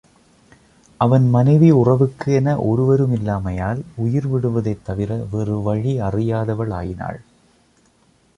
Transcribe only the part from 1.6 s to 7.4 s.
உறவுக்கு என ஒருவரும் இல்லாமையால் உயிர் விடுவதைத் தவிர வேறு வழி அறியாதவள் ஆயினாள்.